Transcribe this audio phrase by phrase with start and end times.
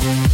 [0.00, 0.28] We'll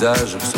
[0.00, 0.57] visage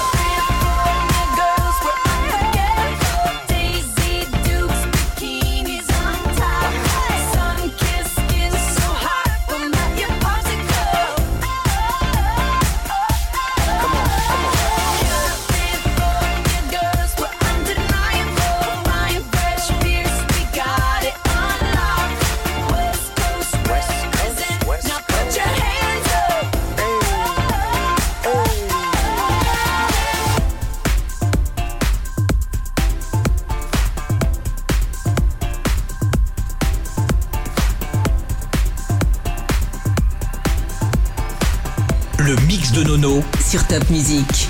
[43.39, 44.49] Sur Top Music.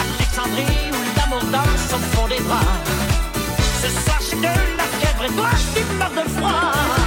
[0.00, 2.60] Alexandrie où l'amour danse au fond des bras.
[3.82, 7.03] Ce soir j'ai la fièvre et toi je suis de froid.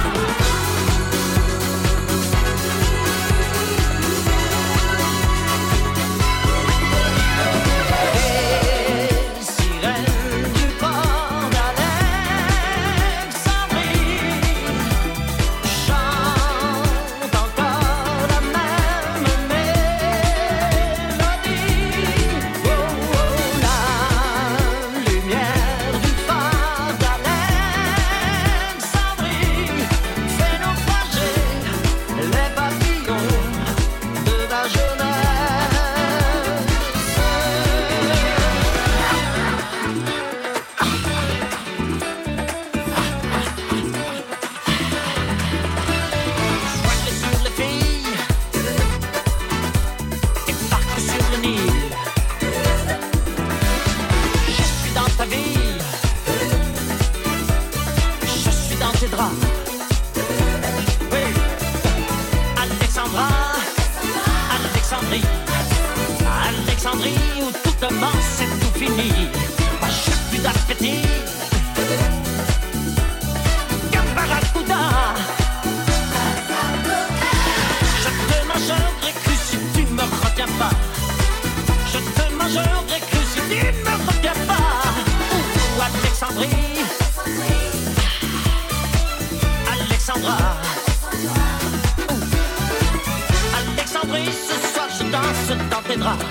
[95.48, 96.24] rose dans tes draps.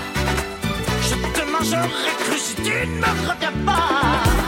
[1.02, 1.88] Je te mangerai
[2.20, 4.47] cru si tu ne me reviens pas.